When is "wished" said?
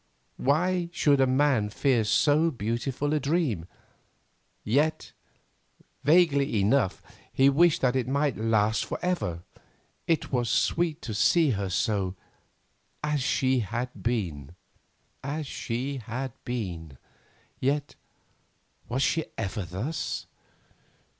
7.51-7.81